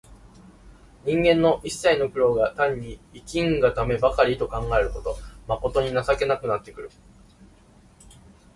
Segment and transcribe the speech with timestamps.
[1.05, 5.15] 人間の一切の労苦が単に生きんがためばかりと考えると、
[5.47, 6.89] まことに情けなくなってくる。